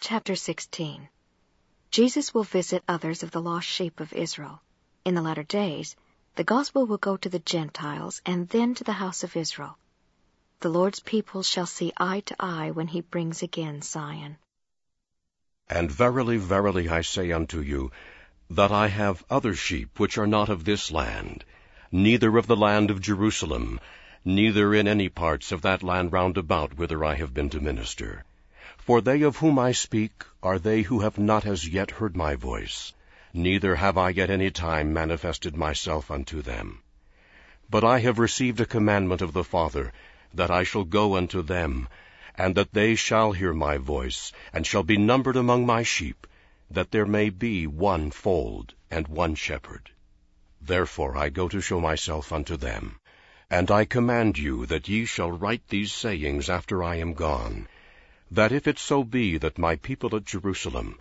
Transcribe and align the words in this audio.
Chapter 0.00 0.36
16 0.36 1.08
Jesus 1.90 2.32
will 2.32 2.44
visit 2.44 2.84
others 2.86 3.24
of 3.24 3.32
the 3.32 3.42
lost 3.42 3.66
sheep 3.66 3.98
of 3.98 4.12
Israel. 4.12 4.62
In 5.04 5.16
the 5.16 5.22
latter 5.22 5.42
days, 5.42 5.96
the 6.36 6.44
gospel 6.44 6.86
will 6.86 6.98
go 6.98 7.16
to 7.16 7.28
the 7.28 7.40
Gentiles 7.40 8.22
and 8.24 8.48
then 8.48 8.76
to 8.76 8.84
the 8.84 8.92
house 8.92 9.24
of 9.24 9.36
Israel. 9.36 9.76
The 10.60 10.68
Lord's 10.68 11.00
people 11.00 11.42
shall 11.42 11.66
see 11.66 11.92
eye 11.96 12.20
to 12.20 12.36
eye 12.38 12.70
when 12.70 12.86
he 12.86 13.00
brings 13.00 13.42
again 13.42 13.82
Zion. 13.82 14.38
And 15.68 15.90
verily, 15.90 16.36
verily, 16.36 16.88
I 16.88 17.00
say 17.00 17.32
unto 17.32 17.60
you, 17.60 17.90
that 18.48 18.70
I 18.70 18.86
have 18.86 19.24
other 19.28 19.54
sheep 19.54 19.98
which 19.98 20.16
are 20.16 20.28
not 20.28 20.48
of 20.48 20.64
this 20.64 20.92
land, 20.92 21.44
neither 21.90 22.38
of 22.38 22.46
the 22.46 22.56
land 22.56 22.92
of 22.92 23.00
Jerusalem, 23.00 23.80
neither 24.24 24.72
in 24.74 24.86
any 24.86 25.08
parts 25.08 25.50
of 25.50 25.62
that 25.62 25.82
land 25.82 26.12
round 26.12 26.38
about 26.38 26.78
whither 26.78 27.04
I 27.04 27.16
have 27.16 27.34
been 27.34 27.50
to 27.50 27.60
minister. 27.60 28.24
For 28.76 29.00
they 29.00 29.22
of 29.22 29.38
whom 29.38 29.58
I 29.58 29.72
speak 29.72 30.24
are 30.42 30.58
they 30.58 30.82
who 30.82 31.00
have 31.00 31.16
not 31.16 31.46
as 31.46 31.66
yet 31.66 31.92
heard 31.92 32.14
my 32.14 32.34
voice, 32.34 32.92
neither 33.32 33.76
have 33.76 33.96
I 33.96 34.10
yet 34.10 34.28
any 34.28 34.50
time 34.50 34.92
manifested 34.92 35.56
myself 35.56 36.10
unto 36.10 36.42
them. 36.42 36.82
But 37.70 37.82
I 37.82 38.00
have 38.00 38.18
received 38.18 38.60
a 38.60 38.66
commandment 38.66 39.22
of 39.22 39.32
the 39.32 39.42
Father, 39.42 39.90
that 40.34 40.50
I 40.50 40.64
shall 40.64 40.84
go 40.84 41.16
unto 41.16 41.40
them, 41.40 41.88
and 42.34 42.54
that 42.56 42.74
they 42.74 42.94
shall 42.94 43.32
hear 43.32 43.54
my 43.54 43.78
voice, 43.78 44.32
and 44.52 44.66
shall 44.66 44.82
be 44.82 44.98
numbered 44.98 45.36
among 45.36 45.64
my 45.64 45.82
sheep, 45.82 46.26
that 46.70 46.90
there 46.90 47.06
may 47.06 47.30
be 47.30 47.66
one 47.66 48.10
fold 48.10 48.74
and 48.90 49.08
one 49.08 49.34
shepherd. 49.34 49.88
Therefore 50.60 51.16
I 51.16 51.30
go 51.30 51.48
to 51.48 51.62
show 51.62 51.80
myself 51.80 52.32
unto 52.32 52.58
them. 52.58 53.00
And 53.48 53.70
I 53.70 53.86
command 53.86 54.36
you 54.36 54.66
that 54.66 54.88
ye 54.88 55.06
shall 55.06 55.32
write 55.32 55.66
these 55.68 55.90
sayings 55.90 56.50
after 56.50 56.84
I 56.84 56.96
am 56.96 57.14
gone, 57.14 57.66
that 58.30 58.52
if 58.52 58.66
it 58.66 58.78
so 58.78 59.02
be 59.02 59.38
that 59.38 59.56
my 59.56 59.74
people 59.76 60.14
at 60.14 60.24
Jerusalem, 60.24 60.98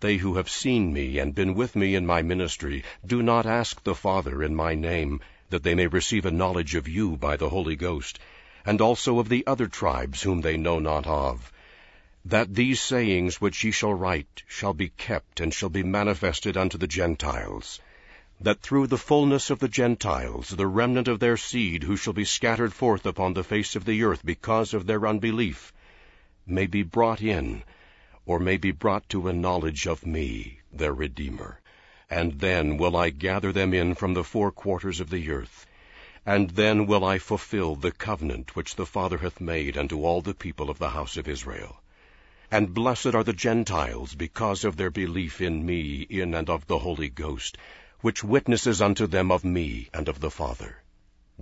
they 0.00 0.16
who 0.16 0.36
have 0.36 0.48
seen 0.48 0.92
me 0.92 1.18
and 1.18 1.34
been 1.34 1.54
with 1.54 1.76
me 1.76 1.94
in 1.94 2.06
my 2.06 2.22
ministry, 2.22 2.82
do 3.06 3.22
not 3.22 3.44
ask 3.44 3.82
the 3.84 3.94
Father 3.94 4.42
in 4.42 4.54
my 4.54 4.74
name, 4.74 5.20
that 5.50 5.62
they 5.62 5.74
may 5.74 5.86
receive 5.86 6.24
a 6.24 6.30
knowledge 6.30 6.74
of 6.74 6.88
you 6.88 7.18
by 7.18 7.36
the 7.36 7.50
Holy 7.50 7.76
Ghost, 7.76 8.18
and 8.64 8.80
also 8.80 9.18
of 9.18 9.28
the 9.28 9.46
other 9.46 9.66
tribes 9.66 10.22
whom 10.22 10.40
they 10.40 10.56
know 10.56 10.78
not 10.78 11.06
of, 11.06 11.52
that 12.24 12.54
these 12.54 12.80
sayings 12.80 13.40
which 13.42 13.62
ye 13.62 13.70
shall 13.70 13.92
write 13.92 14.42
shall 14.48 14.72
be 14.72 14.88
kept 14.88 15.40
and 15.40 15.52
shall 15.52 15.68
be 15.68 15.82
manifested 15.82 16.56
unto 16.56 16.78
the 16.78 16.86
Gentiles, 16.86 17.78
that 18.40 18.62
through 18.62 18.86
the 18.86 18.96
fullness 18.96 19.50
of 19.50 19.58
the 19.58 19.68
Gentiles 19.68 20.48
the 20.48 20.66
remnant 20.66 21.08
of 21.08 21.20
their 21.20 21.36
seed 21.36 21.82
who 21.82 21.96
shall 21.96 22.14
be 22.14 22.24
scattered 22.24 22.72
forth 22.72 23.04
upon 23.04 23.34
the 23.34 23.44
face 23.44 23.76
of 23.76 23.84
the 23.84 24.02
earth 24.02 24.24
because 24.24 24.72
of 24.72 24.86
their 24.86 25.06
unbelief, 25.06 25.74
may 26.50 26.66
be 26.66 26.82
brought 26.82 27.22
in, 27.22 27.62
or 28.26 28.38
may 28.38 28.56
be 28.56 28.70
brought 28.72 29.08
to 29.08 29.28
a 29.28 29.32
knowledge 29.32 29.86
of 29.86 30.04
me, 30.04 30.60
their 30.72 30.92
Redeemer. 30.92 31.60
And 32.10 32.40
then 32.40 32.76
will 32.76 32.96
I 32.96 33.10
gather 33.10 33.52
them 33.52 33.72
in 33.72 33.94
from 33.94 34.14
the 34.14 34.24
four 34.24 34.50
quarters 34.50 35.00
of 35.00 35.10
the 35.10 35.30
earth. 35.30 35.66
And 36.26 36.50
then 36.50 36.86
will 36.86 37.04
I 37.04 37.18
fulfill 37.18 37.76
the 37.76 37.92
covenant 37.92 38.54
which 38.56 38.76
the 38.76 38.86
Father 38.86 39.18
hath 39.18 39.40
made 39.40 39.78
unto 39.78 40.04
all 40.04 40.20
the 40.20 40.34
people 40.34 40.68
of 40.70 40.78
the 40.78 40.90
house 40.90 41.16
of 41.16 41.28
Israel. 41.28 41.80
And 42.50 42.74
blessed 42.74 43.14
are 43.14 43.24
the 43.24 43.32
Gentiles 43.32 44.14
because 44.14 44.64
of 44.64 44.76
their 44.76 44.90
belief 44.90 45.40
in 45.40 45.64
me 45.64 46.02
in 46.10 46.34
and 46.34 46.50
of 46.50 46.66
the 46.66 46.78
Holy 46.78 47.08
Ghost, 47.08 47.56
which 48.00 48.24
witnesses 48.24 48.82
unto 48.82 49.06
them 49.06 49.30
of 49.30 49.44
me 49.44 49.88
and 49.94 50.08
of 50.08 50.20
the 50.20 50.30
Father. 50.30 50.82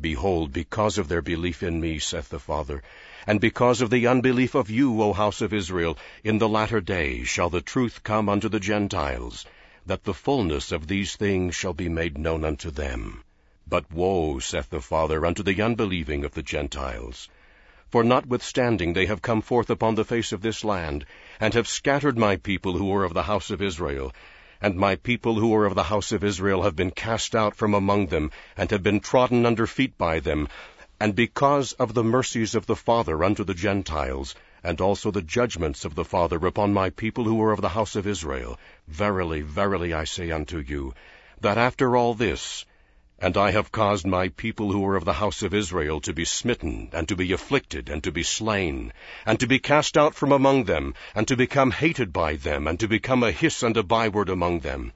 Behold, 0.00 0.52
because 0.52 0.96
of 0.96 1.08
their 1.08 1.22
belief 1.22 1.62
in 1.62 1.80
me, 1.80 1.98
saith 1.98 2.28
the 2.28 2.38
Father, 2.38 2.82
and 3.26 3.40
because 3.40 3.80
of 3.80 3.90
the 3.90 4.06
unbelief 4.06 4.54
of 4.54 4.70
you, 4.70 5.02
O 5.02 5.12
house 5.12 5.40
of 5.40 5.52
Israel, 5.52 5.98
in 6.22 6.38
the 6.38 6.48
latter 6.48 6.80
day 6.80 7.24
shall 7.24 7.50
the 7.50 7.60
truth 7.60 8.02
come 8.04 8.28
unto 8.28 8.48
the 8.48 8.60
Gentiles, 8.60 9.44
that 9.84 10.04
the 10.04 10.14
fullness 10.14 10.70
of 10.70 10.86
these 10.86 11.16
things 11.16 11.54
shall 11.54 11.72
be 11.72 11.88
made 11.88 12.16
known 12.16 12.44
unto 12.44 12.70
them. 12.70 13.24
But 13.66 13.90
woe, 13.90 14.38
saith 14.38 14.70
the 14.70 14.80
Father, 14.80 15.26
unto 15.26 15.42
the 15.42 15.60
unbelieving 15.60 16.24
of 16.24 16.34
the 16.34 16.42
Gentiles. 16.42 17.28
For 17.90 18.04
notwithstanding 18.04 18.92
they 18.92 19.06
have 19.06 19.22
come 19.22 19.42
forth 19.42 19.68
upon 19.68 19.94
the 19.94 20.04
face 20.04 20.30
of 20.30 20.42
this 20.42 20.62
land, 20.62 21.06
and 21.40 21.54
have 21.54 21.66
scattered 21.66 22.16
my 22.16 22.36
people 22.36 22.78
who 22.78 22.92
are 22.94 23.04
of 23.04 23.14
the 23.14 23.24
house 23.24 23.50
of 23.50 23.60
Israel, 23.60 24.14
and 24.60 24.74
my 24.74 24.96
people 24.96 25.36
who 25.38 25.54
are 25.54 25.64
of 25.64 25.74
the 25.74 25.84
house 25.84 26.10
of 26.10 26.24
Israel 26.24 26.62
have 26.62 26.74
been 26.74 26.90
cast 26.90 27.34
out 27.34 27.54
from 27.54 27.74
among 27.74 28.06
them, 28.06 28.30
and 28.56 28.70
have 28.70 28.82
been 28.82 28.98
trodden 29.00 29.46
under 29.46 29.66
feet 29.66 29.96
by 29.96 30.18
them, 30.18 30.48
and 31.00 31.14
because 31.14 31.72
of 31.74 31.94
the 31.94 32.02
mercies 32.02 32.54
of 32.54 32.66
the 32.66 32.74
Father 32.74 33.22
unto 33.22 33.44
the 33.44 33.54
Gentiles, 33.54 34.34
and 34.64 34.80
also 34.80 35.10
the 35.10 35.22
judgments 35.22 35.84
of 35.84 35.94
the 35.94 36.04
Father 36.04 36.44
upon 36.44 36.72
my 36.72 36.90
people 36.90 37.24
who 37.24 37.40
are 37.40 37.52
of 37.52 37.60
the 37.60 37.68
house 37.68 37.94
of 37.94 38.06
Israel, 38.06 38.58
verily, 38.88 39.40
verily, 39.40 39.94
I 39.94 40.04
say 40.04 40.30
unto 40.30 40.58
you, 40.58 40.92
that 41.40 41.58
after 41.58 41.96
all 41.96 42.14
this, 42.14 42.64
and 43.20 43.36
I 43.36 43.50
have 43.50 43.72
caused 43.72 44.06
my 44.06 44.28
people 44.28 44.70
who 44.70 44.86
are 44.86 44.94
of 44.94 45.04
the 45.04 45.14
house 45.14 45.42
of 45.42 45.52
Israel 45.52 46.00
to 46.02 46.12
be 46.12 46.24
smitten, 46.24 46.88
and 46.92 47.08
to 47.08 47.16
be 47.16 47.32
afflicted, 47.32 47.88
and 47.88 48.02
to 48.04 48.12
be 48.12 48.22
slain, 48.22 48.92
and 49.26 49.40
to 49.40 49.46
be 49.48 49.58
cast 49.58 49.98
out 49.98 50.14
from 50.14 50.30
among 50.30 50.64
them, 50.64 50.94
and 51.16 51.26
to 51.26 51.36
become 51.36 51.72
hated 51.72 52.12
by 52.12 52.36
them, 52.36 52.68
and 52.68 52.78
to 52.78 52.86
become 52.86 53.24
a 53.24 53.32
hiss 53.32 53.64
and 53.64 53.76
a 53.76 53.82
byword 53.82 54.28
among 54.28 54.60
them. 54.60 54.92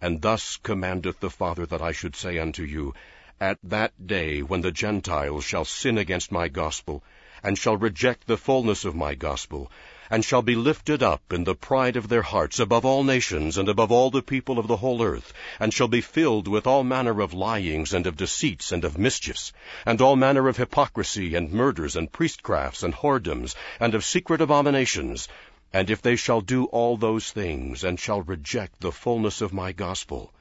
And 0.00 0.22
thus 0.22 0.56
commandeth 0.62 1.20
the 1.20 1.28
Father 1.28 1.66
that 1.66 1.82
I 1.82 1.92
should 1.92 2.16
say 2.16 2.38
unto 2.38 2.62
you, 2.62 2.94
at 3.38 3.58
that 3.64 4.06
day 4.06 4.40
when 4.40 4.62
the 4.62 4.72
Gentiles 4.72 5.44
shall 5.44 5.66
sin 5.66 5.98
against 5.98 6.32
my 6.32 6.48
gospel, 6.48 7.04
and 7.42 7.58
shall 7.58 7.76
reject 7.76 8.26
the 8.26 8.38
fullness 8.38 8.86
of 8.86 8.94
my 8.94 9.14
gospel, 9.14 9.70
and 10.10 10.24
shall 10.24 10.42
be 10.42 10.54
lifted 10.54 11.02
up 11.02 11.32
in 11.32 11.44
the 11.44 11.54
pride 11.54 11.96
of 11.96 12.08
their 12.08 12.22
hearts 12.22 12.58
above 12.58 12.84
all 12.84 13.02
nations 13.02 13.58
and 13.58 13.68
above 13.68 13.90
all 13.90 14.10
the 14.10 14.22
people 14.22 14.58
of 14.58 14.66
the 14.66 14.76
whole 14.76 15.02
earth, 15.02 15.32
and 15.58 15.72
shall 15.72 15.88
be 15.88 16.00
filled 16.00 16.46
with 16.48 16.66
all 16.66 16.84
manner 16.84 17.20
of 17.20 17.34
lyings 17.34 17.92
and 17.92 18.06
of 18.06 18.16
deceits 18.16 18.72
and 18.72 18.84
of 18.84 18.98
mischiefs, 18.98 19.52
and 19.84 20.00
all 20.00 20.16
manner 20.16 20.48
of 20.48 20.56
hypocrisy 20.56 21.34
and 21.34 21.52
murders 21.52 21.96
and 21.96 22.12
priestcrafts 22.12 22.82
and 22.82 22.94
whoredoms, 22.94 23.54
and 23.80 23.94
of 23.94 24.04
secret 24.04 24.40
abominations. 24.40 25.28
And 25.72 25.90
if 25.90 26.00
they 26.00 26.16
shall 26.16 26.40
do 26.40 26.64
all 26.66 26.96
those 26.96 27.30
things, 27.32 27.84
and 27.84 27.98
shall 27.98 28.22
reject 28.22 28.80
the 28.80 28.92
fullness 28.92 29.40
of 29.40 29.52
my 29.52 29.72
gospel, 29.72 30.32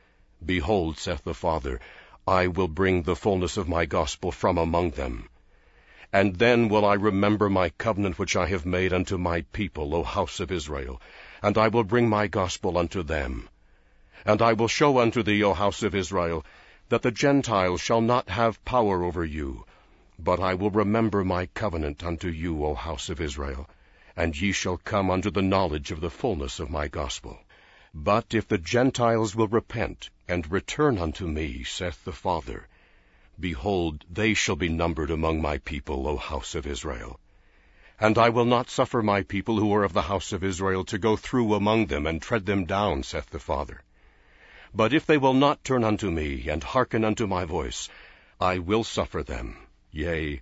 behold, 0.46 0.98
saith 0.98 1.24
the 1.24 1.34
Father, 1.34 1.80
I 2.28 2.48
will 2.48 2.68
bring 2.68 3.04
the 3.04 3.16
fullness 3.16 3.58
of 3.58 3.68
my 3.68 3.86
gospel 3.86 4.32
from 4.32 4.58
among 4.58 4.92
them. 4.92 5.30
And 6.18 6.38
then 6.38 6.70
will 6.70 6.86
I 6.86 6.94
remember 6.94 7.50
my 7.50 7.72
covenant 7.72 8.18
which 8.18 8.38
I 8.38 8.46
have 8.46 8.66
made 8.66 8.94
unto 8.94 9.18
my 9.18 9.42
people, 9.52 9.94
O 9.94 10.02
house 10.04 10.40
of 10.40 10.50
Israel, 10.50 11.02
and 11.44 11.58
I 11.58 11.68
will 11.68 11.84
bring 11.84 12.08
my 12.08 12.28
gospel 12.28 12.78
unto 12.78 13.04
them. 13.04 13.50
And 14.26 14.42
I 14.42 14.54
will 14.54 14.70
show 14.70 15.00
unto 15.00 15.24
thee, 15.24 15.44
O 15.44 15.54
house 15.54 15.84
of 15.84 15.94
Israel, 15.94 16.46
that 16.88 17.02
the 17.02 17.12
Gentiles 17.12 17.82
shall 17.82 18.00
not 18.00 18.30
have 18.30 18.64
power 18.64 19.04
over 19.04 19.26
you, 19.26 19.66
but 20.18 20.40
I 20.40 20.54
will 20.54 20.72
remember 20.72 21.26
my 21.26 21.48
covenant 21.48 22.02
unto 22.02 22.30
you, 22.30 22.64
O 22.64 22.76
house 22.76 23.10
of 23.10 23.20
Israel, 23.20 23.70
and 24.16 24.40
ye 24.40 24.54
shall 24.54 24.78
come 24.78 25.12
unto 25.12 25.30
the 25.30 25.42
knowledge 25.42 25.92
of 25.92 26.00
the 26.00 26.10
fullness 26.10 26.62
of 26.62 26.70
my 26.70 26.88
gospel. 26.88 27.42
But 27.94 28.34
if 28.34 28.48
the 28.48 28.58
Gentiles 28.58 29.36
will 29.36 29.50
repent, 29.50 30.10
and 30.30 30.50
return 30.50 30.98
unto 30.98 31.28
me, 31.28 31.64
saith 31.66 32.06
the 32.06 32.14
Father, 32.14 32.70
behold, 33.40 34.06
they 34.10 34.34
shall 34.34 34.56
be 34.56 34.70
numbered 34.70 35.12
among 35.12 35.42
my 35.42 35.58
people, 35.60 36.08
O 36.08 36.18
house 36.18 36.56
of 36.56 36.66
Israel. 36.66 37.20
And 38.00 38.18
I 38.18 38.30
will 38.30 38.46
not 38.46 38.70
suffer 38.70 39.02
my 39.02 39.24
people 39.24 39.58
who 39.58 39.74
are 39.74 39.84
of 39.84 39.94
the 39.94 40.04
house 40.04 40.34
of 40.34 40.44
Israel 40.44 40.84
to 40.86 40.98
go 40.98 41.16
through 41.16 41.54
among 41.54 41.86
them 41.88 42.06
and 42.06 42.22
tread 42.22 42.46
them 42.46 42.66
down, 42.66 43.04
saith 43.04 43.30
the 43.30 43.40
Father. 43.40 43.84
But 44.74 44.94
if 44.94 45.06
they 45.06 45.18
will 45.18 45.34
not 45.34 45.64
turn 45.64 45.84
unto 45.84 46.12
me, 46.12 46.50
and 46.50 46.62
hearken 46.64 47.06
unto 47.06 47.28
my 47.28 47.46
voice, 47.46 47.88
I 48.42 48.60
will 48.60 48.84
suffer 48.84 49.24
them. 49.24 49.58
Yea, 49.92 50.42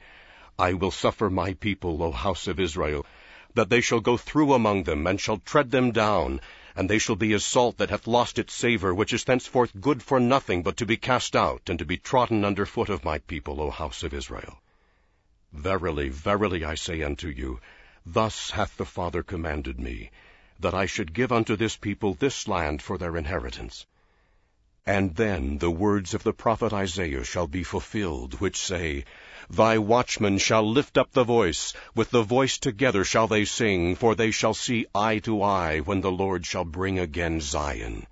I 0.58 0.74
will 0.74 0.92
suffer 0.92 1.30
my 1.30 1.54
people, 1.54 2.02
O 2.02 2.12
house 2.12 2.48
of 2.48 2.60
Israel, 2.60 3.06
that 3.54 3.70
they 3.70 3.82
shall 3.82 4.00
go 4.00 4.18
through 4.18 4.54
among 4.54 4.84
them, 4.84 5.06
and 5.06 5.22
shall 5.22 5.38
tread 5.38 5.70
them 5.70 5.92
down, 5.92 6.42
and 6.76 6.90
they 6.90 6.98
shall 6.98 7.16
be 7.16 7.34
as 7.34 7.46
salt 7.46 7.78
that 7.78 7.92
hath 7.92 8.08
lost 8.08 8.40
its 8.40 8.52
savour, 8.54 8.94
which 8.96 9.14
is 9.14 9.24
thenceforth 9.24 9.80
good 9.80 10.02
for 10.02 10.20
nothing 10.20 10.64
but 10.64 10.76
to 10.76 10.86
be 10.88 10.98
cast 10.98 11.36
out, 11.36 11.62
and 11.68 11.78
to 11.78 11.86
be 11.86 11.98
trodden 11.98 12.44
under 12.44 12.66
foot 12.66 12.90
of 12.90 13.04
my 13.06 13.20
people, 13.20 13.62
O 13.62 13.70
house 13.70 14.02
of 14.02 14.14
Israel. 14.14 14.60
Verily, 15.52 16.10
verily, 16.10 16.66
I 16.66 16.74
say 16.74 17.04
unto 17.04 17.28
you, 17.28 17.60
thus 18.06 18.50
hath 18.52 18.76
the 18.78 18.86
Father 18.86 19.22
commanded 19.22 19.80
me, 19.80 20.10
that 20.60 20.74
I 20.74 20.88
should 20.88 21.14
give 21.14 21.32
unto 21.32 21.56
this 21.56 21.78
people 21.78 22.16
this 22.16 22.48
land 22.48 22.82
for 22.82 22.98
their 22.98 23.16
inheritance. 23.18 23.86
And 24.86 25.16
then 25.16 25.60
the 25.60 25.72
words 25.72 26.14
of 26.14 26.24
the 26.24 26.34
prophet 26.34 26.74
Isaiah 26.74 27.24
shall 27.24 27.48
be 27.48 27.64
fulfilled, 27.64 28.42
which 28.42 28.58
say, 28.58 29.06
Thy 29.50 29.78
watchmen 29.78 30.40
shall 30.40 30.70
lift 30.70 30.98
up 30.98 31.14
the 31.14 31.24
voice, 31.24 31.72
with 31.96 32.10
the 32.10 32.24
voice 32.24 32.58
together 32.58 33.06
shall 33.06 33.30
they 33.30 33.46
sing, 33.46 33.96
for 33.96 34.14
they 34.14 34.30
shall 34.30 34.54
see 34.54 34.86
eye 34.94 35.20
to 35.20 35.42
eye 35.42 35.80
when 35.80 36.02
the 36.02 36.12
Lord 36.12 36.46
shall 36.46 36.66
bring 36.66 37.00
again 37.00 37.40
Zion. 37.40 38.08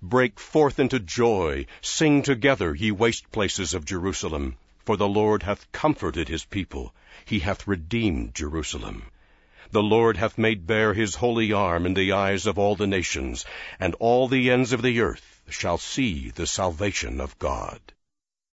Break 0.00 0.38
forth 0.38 0.78
into 0.78 1.00
joy, 1.00 1.66
sing 1.80 2.22
together, 2.22 2.72
ye 2.72 2.92
waste 2.92 3.32
places 3.32 3.74
of 3.74 3.84
Jerusalem, 3.84 4.56
for 4.84 4.96
the 4.96 5.08
Lord 5.08 5.42
hath 5.42 5.72
comforted 5.72 6.28
his 6.28 6.44
people, 6.44 6.94
he 7.24 7.40
hath 7.40 7.66
redeemed 7.66 8.32
Jerusalem. 8.36 9.06
The 9.72 9.82
Lord 9.82 10.18
hath 10.18 10.38
made 10.38 10.68
bare 10.68 10.94
his 10.94 11.16
holy 11.16 11.52
arm 11.52 11.84
in 11.84 11.94
the 11.94 12.12
eyes 12.12 12.46
of 12.46 12.60
all 12.60 12.76
the 12.76 12.86
nations, 12.86 13.44
and 13.80 13.96
all 13.98 14.28
the 14.28 14.52
ends 14.52 14.72
of 14.72 14.82
the 14.82 15.00
earth 15.00 15.31
shall 15.48 15.78
see 15.78 16.30
the 16.30 16.46
salvation 16.46 17.20
of 17.20 17.38
God. 17.38 17.80